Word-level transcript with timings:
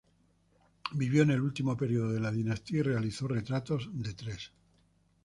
Vivió 0.93 1.21
en 1.21 1.29
el 1.29 1.41
último 1.41 1.77
período 1.77 2.11
de 2.11 2.19
la 2.19 2.31
dinastía 2.31 2.79
y 2.79 2.81
realizó 2.81 3.27
retratos 3.27 3.87
de 3.93 4.13
tres 4.15 4.51